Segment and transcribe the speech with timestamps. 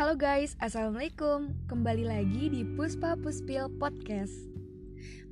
[0.00, 4.32] Halo guys, Assalamualaikum Kembali lagi di Puspa Puspil Podcast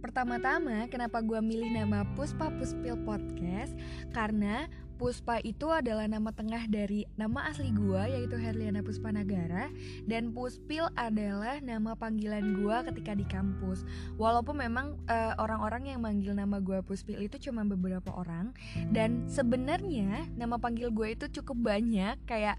[0.05, 3.73] Pertama-tama, kenapa gue milih nama Puspa Puspil Podcast?
[4.13, 4.69] Karena
[4.99, 9.71] Puspa itu adalah nama tengah dari nama asli gue yaitu Herliana Puspanagara
[10.11, 13.87] dan Puspil adalah nama panggilan gue ketika di kampus.
[14.19, 18.51] Walaupun memang uh, orang-orang yang manggil nama gue Puspil itu cuma beberapa orang
[18.91, 22.59] dan sebenarnya nama panggil gue itu cukup banyak kayak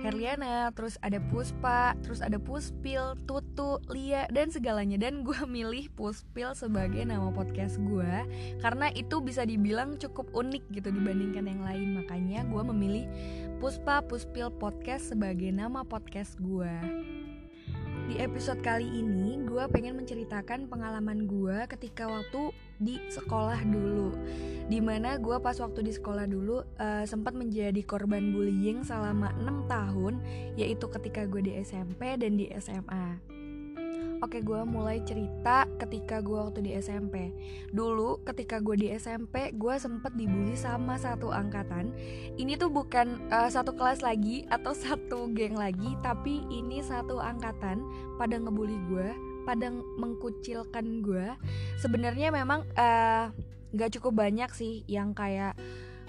[0.00, 6.56] Herliana, terus ada Puspa, terus ada Puspil, Tutu, Lia dan segalanya dan gue milih Puspil
[6.56, 8.24] sebagai nama podcast gue
[8.64, 11.98] karena itu bisa dibilang cukup unik gitu dibandingkan yang lain lain.
[11.98, 13.04] Makanya gue memilih
[13.58, 16.70] Puspa Puspil Podcast sebagai nama podcast gue
[18.04, 24.12] Di episode kali ini gue pengen menceritakan pengalaman gue ketika waktu di sekolah dulu.
[24.68, 29.72] Di mana gue pas waktu di sekolah dulu uh, sempat menjadi korban bullying selama 6
[29.72, 30.20] tahun
[30.60, 33.33] Yaitu ketika gue di SMP dan di SMA
[34.24, 37.28] Oke gue mulai cerita ketika gue waktu di SMP
[37.76, 41.92] Dulu ketika gue di SMP gue sempet dibully sama satu angkatan.
[42.40, 47.84] Ini tuh bukan uh, satu kelas lagi atau satu geng lagi Tapi ini satu angkatan
[48.16, 49.12] pada ngebully gue
[49.44, 49.68] Pada
[50.00, 51.28] mengkucilkan gue
[51.76, 53.28] Sebenarnya memang uh,
[53.76, 55.52] gak cukup banyak sih yang kayak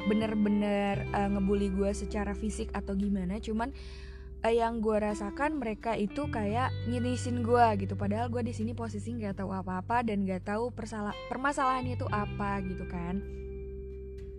[0.08, 3.44] bener-bener uh, ngebully gue secara fisik atau gimana.
[3.44, 4.05] Cuman Eh,
[4.52, 7.94] yang gue rasakan mereka itu kayak nginisin gue gitu.
[7.96, 12.62] Padahal gue di sini posisi nggak tahu apa-apa dan nggak tahu persalah permasalahannya itu apa
[12.66, 13.46] gitu kan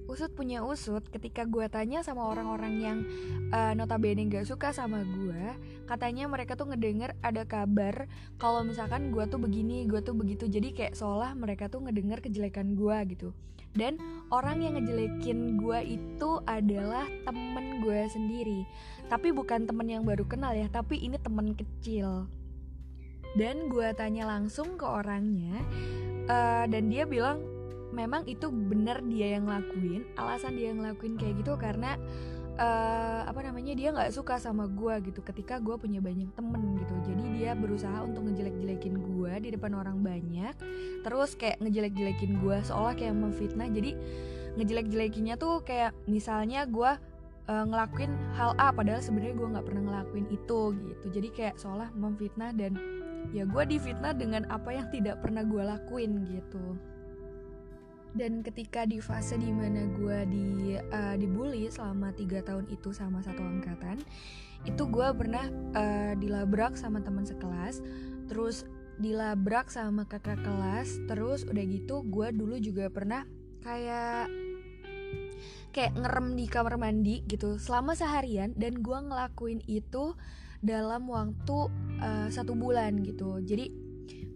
[0.06, 2.98] usut punya usut ketika gue tanya sama orang-orang yang
[3.50, 5.54] uh, notabene gak suka sama gue
[5.86, 10.50] katanya mereka tuh ngedenger ada kabar kalau misalkan gue tuh begini gue tuh begitu.
[10.50, 13.30] Jadi kayak seolah mereka tuh ngedenger kejelekan gue gitu.
[13.76, 14.00] Dan
[14.32, 18.60] orang yang ngejelekin gue itu adalah temen gue sendiri.
[19.06, 22.26] Tapi bukan temen yang baru kenal ya tapi ini temen kecil.
[23.38, 25.60] Dan gue tanya langsung ke orangnya
[26.26, 27.55] uh, dan dia bilang
[27.96, 31.96] memang itu benar dia yang ngelakuin alasan dia yang ngelakuin kayak gitu karena
[32.60, 36.94] uh, apa namanya dia nggak suka sama gue gitu ketika gue punya banyak temen gitu.
[37.08, 40.52] Jadi dia berusaha untuk ngejelek-jelekin gue di depan orang banyak
[41.00, 43.68] terus kayak ngejelek-jelekin gue seolah kayak memfitnah.
[43.72, 43.96] Jadi
[44.60, 46.92] ngejelek-jelekinnya tuh kayak misalnya gue
[47.48, 51.06] uh, ngelakuin hal A padahal sebenarnya gue nggak pernah ngelakuin itu gitu.
[51.12, 52.76] Jadi kayak seolah memfitnah dan
[53.34, 56.78] ya gue difitnah dengan apa yang tidak pernah gue lakuin gitu
[58.16, 60.46] dan ketika di fase di mana gue di
[60.76, 64.00] uh, dibully selama tiga tahun itu sama satu angkatan
[64.64, 65.46] itu gue pernah
[65.76, 67.84] uh, dilabrak sama teman sekelas
[68.26, 68.64] terus
[68.96, 73.28] dilabrak sama kakak kelas terus udah gitu gue dulu juga pernah
[73.60, 74.32] kayak
[75.76, 80.16] kayak ngerem di kamar mandi gitu selama seharian dan gue ngelakuin itu
[80.64, 81.68] dalam waktu
[82.00, 83.38] uh, satu bulan gitu.
[83.44, 83.85] Jadi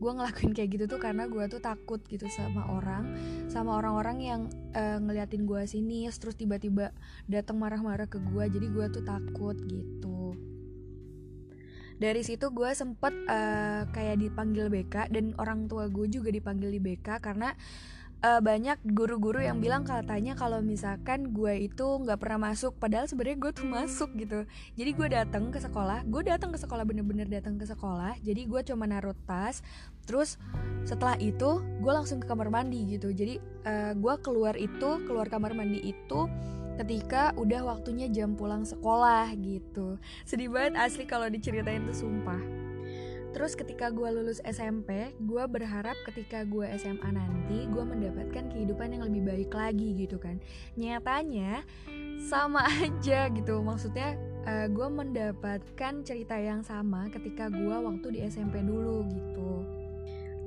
[0.01, 3.13] gue ngelakuin kayak gitu tuh karena gue tuh takut gitu sama orang
[3.53, 4.41] sama orang-orang yang
[4.73, 6.97] uh, ngeliatin gue sini terus tiba-tiba
[7.29, 10.35] datang marah-marah ke gue jadi gue tuh takut gitu.
[12.01, 16.81] Dari situ gue sempet uh, kayak dipanggil BK dan orang tua gue juga dipanggil di
[16.81, 17.53] BK karena
[18.21, 23.39] uh, banyak guru-guru yang bilang katanya kalau misalkan gue itu nggak pernah masuk padahal sebenarnya
[23.41, 24.45] gue tuh masuk gitu.
[24.77, 28.17] Jadi gue datang ke sekolah gue datang ke sekolah bener-bener datang ke sekolah.
[28.21, 29.65] Jadi gue cuma naruh tas
[30.05, 30.37] terus
[30.85, 33.13] setelah itu gue langsung ke kamar mandi gitu.
[33.13, 36.29] Jadi uh, gue keluar itu keluar kamar mandi itu
[36.81, 40.01] ketika udah waktunya jam pulang sekolah gitu.
[40.25, 42.60] Sedih banget asli kalau diceritain tuh sumpah
[43.31, 49.07] Terus ketika gue lulus SMP, gue berharap ketika gue SMA nanti gue mendapatkan kehidupan yang
[49.07, 50.43] lebih baik lagi gitu kan.
[50.75, 51.63] Nyatanya
[52.19, 58.21] sama aja gitu, maksudnya uh, eh, gue mendapatkan cerita yang sama ketika gue waktu di
[58.27, 59.63] SMP dulu gitu.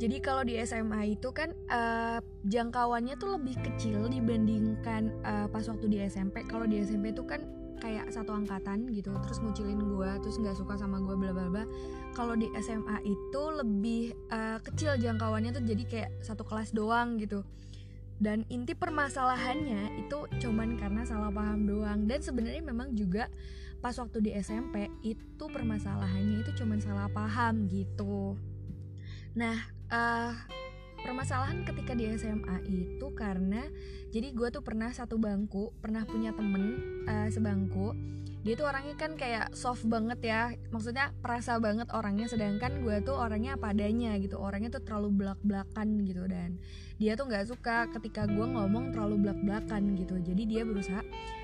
[0.03, 2.19] Jadi kalau di SMA itu kan uh,
[2.49, 6.43] jangkauannya tuh lebih kecil dibandingkan uh, pas waktu di SMP.
[6.43, 10.79] Kalau di SMP itu kan kayak satu angkatan gitu terus ngucilin gue terus nggak suka
[10.79, 11.65] sama gue bla bla bla.
[12.15, 17.43] Kalau di SMA itu lebih uh, kecil jangkauannya tuh jadi kayak satu kelas doang gitu.
[18.23, 22.07] Dan inti permasalahannya itu cuman karena salah paham doang.
[22.07, 23.27] Dan sebenarnya memang juga
[23.83, 28.39] pas waktu di SMP itu permasalahannya itu cuman salah paham gitu.
[29.35, 29.59] Nah
[29.91, 30.31] uh,
[31.03, 33.67] permasalahan ketika di SMA itu karena
[34.09, 37.91] jadi gue tuh pernah satu bangku pernah punya temen uh, sebangku
[38.43, 43.15] dia tuh orangnya kan kayak soft banget ya maksudnya perasa banget orangnya sedangkan gue tuh
[43.15, 46.59] orangnya apa adanya gitu orangnya tuh terlalu belak belakan gitu dan
[46.99, 50.99] dia tuh nggak suka ketika gue ngomong terlalu belak belakan gitu jadi dia berusaha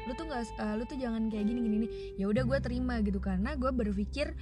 [0.08, 3.00] lu tuh nggak uh, lu tuh jangan kayak gini gini nih ya udah gue terima
[3.00, 4.36] gitu karena gue berpikir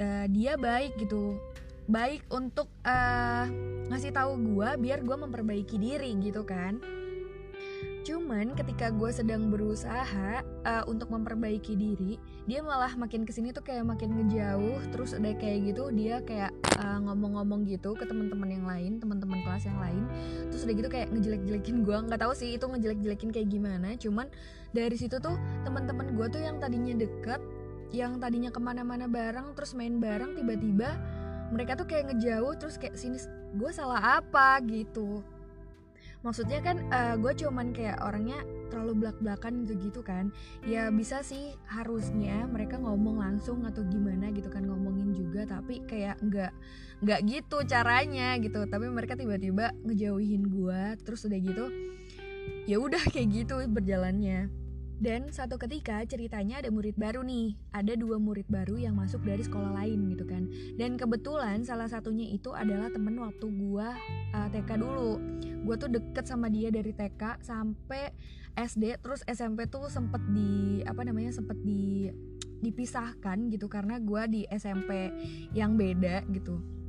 [0.00, 1.36] uh, dia baik gitu
[1.90, 3.50] baik untuk uh,
[3.90, 6.78] ngasih tahu gue biar gue memperbaiki diri gitu kan
[8.00, 12.16] Cuman ketika gue sedang berusaha uh, untuk memperbaiki diri,
[12.48, 14.80] dia malah makin ke sini tuh kayak makin ngejauh.
[14.88, 16.50] Terus udah kayak gitu dia kayak
[16.80, 20.08] ngomong-ngomong uh, gitu ke teman-teman yang lain, teman-teman kelas yang lain.
[20.48, 21.96] Terus udah gitu kayak ngejelek-jelekin gue.
[22.08, 23.88] Nggak tahu sih itu ngejelek-jelekin kayak gimana.
[24.00, 24.26] Cuman
[24.72, 25.36] dari situ tuh
[25.68, 27.38] teman-teman gue tuh yang tadinya deket,
[27.92, 30.96] yang tadinya ke mana-mana bareng, terus main bareng, tiba-tiba
[31.50, 32.54] mereka tuh kayak ngejauh.
[32.56, 33.18] Terus kayak sini
[33.54, 34.62] gue salah apa?
[34.64, 35.22] gitu.
[36.20, 40.28] Maksudnya kan uh, eh, gue cuman kayak orangnya terlalu belak-belakan gitu gitu kan.
[40.68, 46.20] Ya bisa sih harusnya mereka ngomong langsung atau gimana gitu kan ngomongin juga tapi kayak
[46.20, 46.52] nggak
[47.00, 48.68] nggak gitu caranya gitu.
[48.68, 51.66] Tapi mereka tiba-tiba ngejauhin gue terus udah gitu
[52.68, 54.46] ya udah kayak gitu berjalannya
[55.00, 59.40] dan satu ketika ceritanya ada murid baru nih, ada dua murid baru yang masuk dari
[59.40, 60.44] sekolah lain gitu kan.
[60.76, 63.96] Dan kebetulan salah satunya itu adalah temen waktu gua
[64.36, 65.16] uh, TK dulu.
[65.64, 68.12] Gua tuh deket sama dia dari TK sampai
[68.60, 72.12] SD, terus SMP tuh sempet di apa namanya sempet di
[72.60, 75.08] dipisahkan gitu karena gua di SMP
[75.56, 76.79] yang beda gitu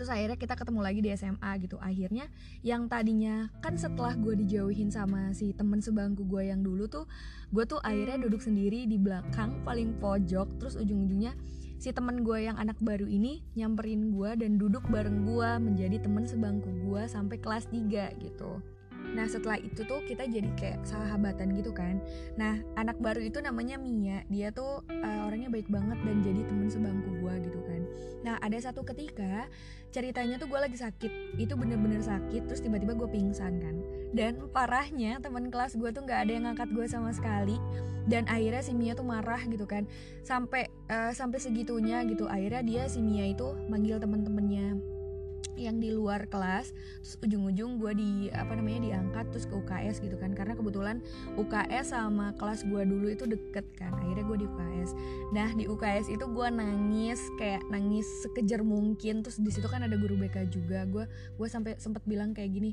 [0.00, 1.76] terus akhirnya kita ketemu lagi di SMA gitu.
[1.76, 2.32] Akhirnya
[2.64, 7.04] yang tadinya kan setelah gue dijauhin sama si temen sebangku gue yang dulu tuh
[7.52, 11.36] gue tuh akhirnya duduk sendiri di belakang paling pojok terus ujung-ujungnya
[11.76, 16.24] si temen gue yang anak baru ini nyamperin gue dan duduk bareng gue menjadi temen
[16.24, 18.64] sebangku gue sampai kelas 3 gitu
[19.14, 21.98] Nah setelah itu tuh kita jadi kayak sahabatan gitu kan.
[22.38, 24.22] Nah anak baru itu namanya Mia.
[24.30, 27.82] Dia tuh uh, orangnya baik banget dan jadi temen sebangku gue gitu kan.
[28.22, 29.50] Nah ada satu ketika
[29.90, 31.38] ceritanya tuh gue lagi sakit.
[31.38, 33.76] Itu bener-bener sakit terus tiba-tiba gue pingsan kan.
[34.10, 37.58] Dan parahnya teman kelas gue tuh gak ada yang ngangkat gue sama sekali.
[38.10, 39.86] Dan akhirnya si Mia tuh marah gitu kan.
[40.22, 42.26] Sampai uh, sampai segitunya gitu.
[42.26, 44.99] Akhirnya dia si Mia itu manggil temen-temennya
[45.56, 46.70] yang di luar kelas
[47.02, 50.34] terus ujung-ujung gue di apa namanya diangkat terus ke UKS gitu kan.
[50.34, 51.02] Karena kebetulan
[51.38, 54.90] UKS sama kelas gue dulu itu deket kan akhirnya gue di UKS
[55.30, 59.22] nah di UKS itu gue nangis kayak nangis sekejar mungkin.
[59.26, 60.86] Terus di situ kan ada guru BK juga.
[60.86, 61.04] Gue
[61.36, 62.72] gue sampai sempat bilang kayak gini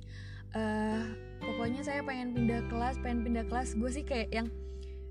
[0.55, 1.03] eh
[1.43, 3.75] pokoknya saya pengen pindah kelas pengen pindah kelas.
[3.75, 4.47] Gue sih kayak yang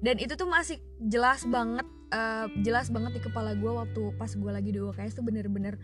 [0.04, 4.50] dan itu tuh masih jelas banget uh, jelas banget di kepala gue waktu pas gue
[4.52, 5.80] lagi di UKS tuh bener-bener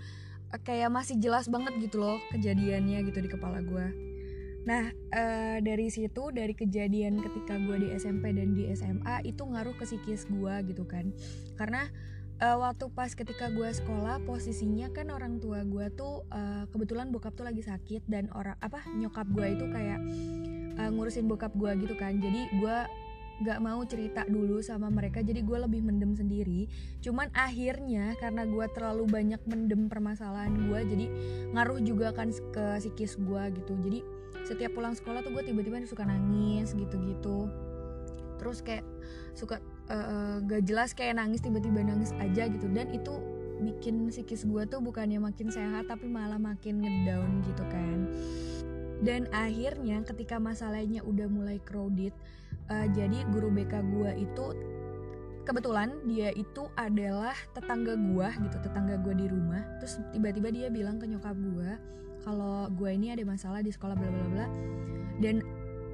[0.60, 4.12] kayak masih jelas banget gitu loh kejadiannya gitu di kepala gue
[4.62, 9.74] nah uh, dari situ dari kejadian ketika gue di SMP dan di SMA itu ngaruh
[9.74, 11.10] ke psikis gue gitu kan.
[11.58, 11.90] Karena
[12.38, 17.34] uh, waktu pas ketika gue sekolah posisinya kan orang tua gue tuh uh, kebetulan bokap
[17.34, 19.98] tuh lagi sakit dan orang apa nyokap gue itu kayak
[20.78, 22.18] uh, ngurusin bokap gue gitu kan.
[22.22, 22.78] Jadi gue
[23.42, 26.70] gak mau cerita dulu sama mereka jadi gue lebih mendem sendiri.
[27.02, 31.06] Cuman akhirnya karena gue terlalu banyak mendem permasalahan gue jadi
[31.52, 33.74] ngaruh juga kan ke psikis gue gitu.
[33.82, 34.00] Jadi
[34.46, 37.50] setiap pulang sekolah tuh gue tiba-tiba suka nangis gitu-gitu.
[38.40, 38.86] Terus kayak
[39.34, 42.66] suka uh, gak jelas kayak nangis tiba-tiba nangis aja gitu.
[42.70, 43.14] Dan itu
[43.62, 48.10] bikin psikis gue tuh bukannya makin sehat tapi malah makin ngedown gitu kan.
[49.02, 52.14] Dan akhirnya ketika masalahnya udah mulai crowded
[52.70, 54.46] uh, jadi guru BK gue itu
[55.42, 59.62] kebetulan dia itu adalah tetangga gue gitu tetangga gue di rumah.
[59.82, 61.70] Terus tiba-tiba dia bilang ke nyokap gue
[62.22, 64.46] kalau gue ini ada masalah di sekolah bla bla bla.
[65.18, 65.42] Dan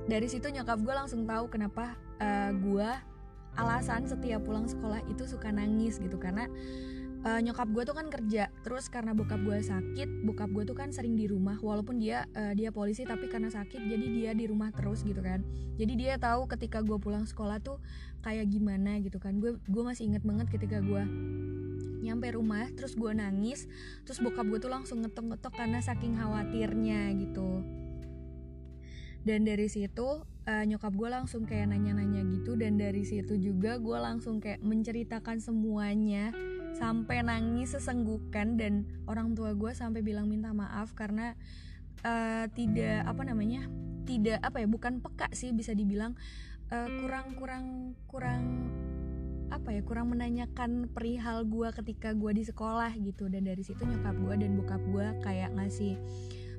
[0.08, 2.90] dari situ nyokap gue langsung tahu kenapa uh, eh, gue
[3.58, 6.20] alasan setiap pulang sekolah itu suka nangis gitu.
[6.20, 6.44] Karena
[7.24, 8.52] uh, nyokap gue tuh kan kerja.
[8.62, 11.58] Terus karena bokap gue sakit bokap gue tuh kan sering di rumah.
[11.58, 15.42] Walaupun dia uh, dia polisi tapi karena sakit jadi dia di rumah terus gitu kan.
[15.78, 17.82] Jadi dia tahu ketika gue pulang sekolah tuh
[18.22, 19.38] kayak gimana gitu kan.
[19.42, 21.02] Gue gue masih inget banget ketika gue
[21.98, 23.66] nyampe rumah terus gue nangis
[24.06, 27.62] terus bokap gue tuh langsung ngetok-ngetok karena saking khawatirnya gitu.
[29.26, 32.56] Dan dari situ uh, nyokap gue langsung kayak nanya-nanya gitu.
[32.56, 36.32] Dan dari situ juga gue langsung kayak menceritakan semuanya
[36.78, 41.34] sampai nangis sesenggukan dan orang tua gue sampai bilang minta maaf karena
[42.06, 43.66] uh, tidak apa namanya
[44.06, 46.14] tidak apa ya bukan peka sih bisa dibilang
[46.70, 47.66] uh, kurang kurang
[48.06, 48.44] kurang
[49.48, 53.32] apa ya kurang menanyakan perihal gue ketika gue di sekolah gitu.
[53.32, 55.96] Dan dari situ nyokap gue dan bokap gue kayak ngasih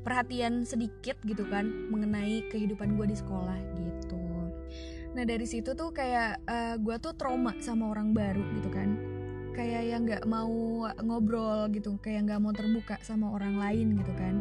[0.01, 4.17] perhatian sedikit gitu kan mengenai kehidupan gue di sekolah gitu.
[5.13, 9.08] Nah dari situ tuh kayak uh, gue tuh trauma sama orang baru gitu kan
[9.59, 14.39] kayak yang nggak mau ngobrol gitu kayak nggak mau terbuka sama orang lain gitu kan.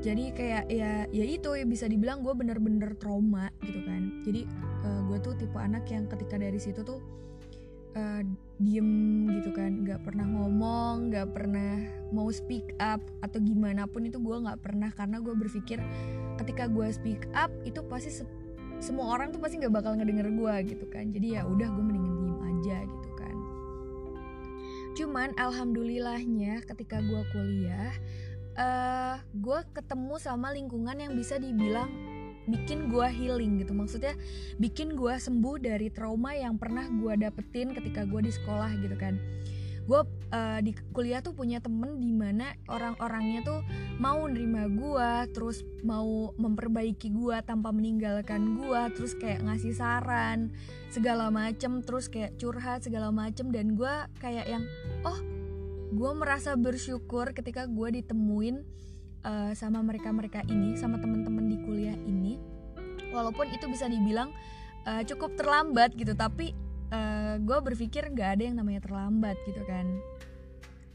[0.00, 4.24] Jadi kayak ya ya itu ya bisa dibilang gue bener-bener trauma gitu kan.
[4.24, 4.48] Jadi
[4.88, 7.04] uh, gue tuh tipe anak yang ketika dari situ tuh
[7.92, 8.24] uh,
[8.56, 9.84] diem gitu kan.
[9.84, 14.88] Nggak pernah ngomong nggak pernah mau speak up atau gimana pun itu gue nggak pernah.
[14.96, 15.76] Karena gue berpikir
[16.40, 18.24] ketika gue speak up itu pasti se
[18.80, 21.12] semua orang tuh pasti nggak bakal ngedenger gue gitu kan.
[21.12, 22.13] Jadi ya udah gue mendingan
[25.14, 27.94] cuman alhamdulillahnya ketika gue kuliah
[28.58, 31.86] uh, gue ketemu sama lingkungan yang bisa dibilang
[32.50, 33.78] bikin gue healing gitu.
[33.78, 34.18] Maksudnya
[34.58, 39.14] bikin gue sembuh dari trauma yang pernah gue dapetin ketika gue di sekolah gitu kan
[39.84, 40.00] gue
[40.32, 43.60] uh, di kuliah tuh punya temen di mana orang-orangnya tuh
[44.00, 50.56] mau nerima gue terus mau memperbaiki gue tanpa meninggalkan gue terus kayak ngasih saran
[50.88, 54.64] segala macem terus kayak curhat segala macem dan gue kayak yang
[55.04, 55.20] oh
[55.94, 58.66] gue merasa bersyukur ketika gue ditemuin
[59.24, 62.36] uh, sama mereka-mereka ini sama teman-teman di kuliah ini.
[63.14, 64.34] Walaupun itu bisa dibilang
[64.84, 66.50] uh, cukup terlambat gitu tapi
[66.94, 69.98] uh, eh, gue berpikir nggak ada yang namanya terlambat gitu kan.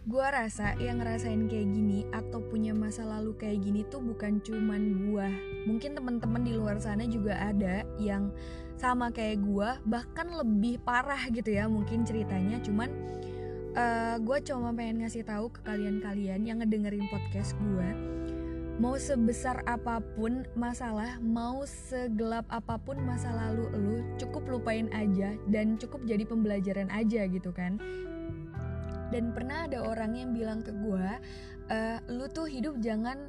[0.08, 5.06] Gue rasa yang ngerasain kayak gini atau punya masa lalu kayak gini tuh bukan cuman
[5.06, 5.27] gue
[5.70, 8.34] mungkin teman-teman di luar sana juga ada yang
[8.79, 12.58] sama kayak gue bahkan lebih parah gitu ya mungkin ceritanya.
[12.63, 12.89] Cuman
[13.75, 18.18] uh, gue cuma pengen ngasih tahu ke kalian-kalian yang ngedengerin podcast gue
[18.79, 25.36] mau sebesar apa pun masalah, mau segelap apa pun masa lalu lu, cukup lupain aja
[25.51, 27.75] dan cukup jadi pembelajaran aja gitu kan.
[29.12, 31.07] Dan pernah ada orang yang bilang ke gue,
[31.67, 33.19] e, lu tuh hidup jangan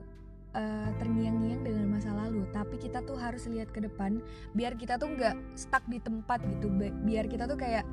[0.54, 4.18] uh, terngiang-ngiang dengan masa lalu, tapi kita tuh harus lihat ke depan,
[4.54, 6.70] biar kita tuh nggak stuck di tempat gitu,
[7.06, 7.86] biar kita tuh kayak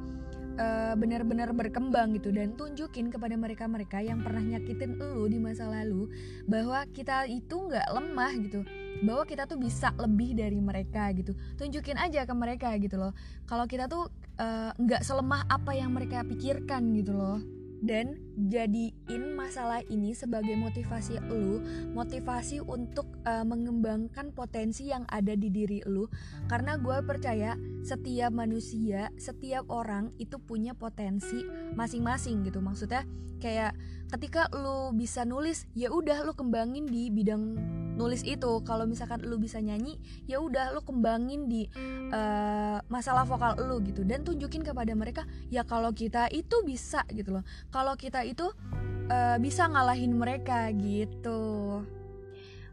[0.58, 6.10] uh, benar-benar berkembang gitu dan tunjukin kepada mereka-mereka yang pernah nyakitin lu di masa lalu
[6.50, 8.62] bahwa kita itu nggak lemah gitu
[9.02, 11.38] bahwa kita tuh bisa lebih dari mereka gitu.
[11.58, 13.14] Tunjukin aja ke mereka gitu loh.
[13.46, 14.10] Kalau kita tuh
[14.42, 17.38] eh, nggak uh, selemah apa yang mereka pikirkan gitu loh.
[17.78, 21.58] Dan jadiin masalah ini sebagai motivasi lu,
[21.98, 26.06] motivasi untuk uh, mengembangkan potensi yang ada di diri lu.
[26.46, 31.42] Karena gue percaya setiap manusia, setiap orang itu punya potensi
[31.74, 32.62] masing-masing gitu.
[32.62, 33.10] Maksudnya
[33.42, 33.74] kayak
[34.14, 37.58] ketika lu bisa nulis, ya udah lu kembangin di bidang
[37.98, 39.98] nulis itu kalau misalkan lu bisa nyanyi
[40.30, 41.66] ya udah lu kembangin di
[42.14, 47.42] uh, masalah vokal lu gitu dan tunjukin kepada mereka ya kalau kita itu bisa gitu
[47.42, 48.52] loh kalau kita itu
[49.08, 51.82] uh, bisa ngalahin mereka gitu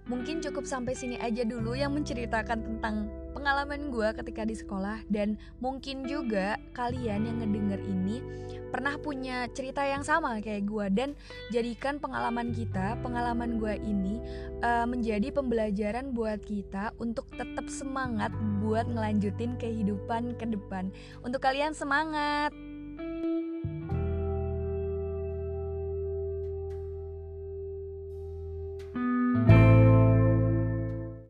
[0.04, 5.40] mungkin cukup sampai sini aja dulu yang menceritakan tentang pengalaman gue ketika di sekolah dan
[5.64, 8.20] mungkin juga kalian yang ngedenger ini
[8.68, 11.10] pernah punya cerita yang sama kayak gue dan
[11.54, 14.18] jadikan pengalaman kita, pengalaman gue ini
[14.66, 20.90] uh, menjadi pembelajaran buat kita untuk tetap semangat buat ngelanjutin kehidupan ke depan.
[21.22, 22.73] Untuk kalian semangat!